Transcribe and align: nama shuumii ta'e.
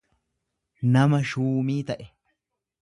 nama 0.95 1.21
shuumii 1.33 1.81
ta'e. 1.93 2.11